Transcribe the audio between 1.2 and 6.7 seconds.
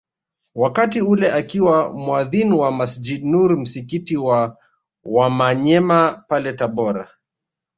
akiwa muadhin wa Masjid Nur msikiti wa Wamanyema pale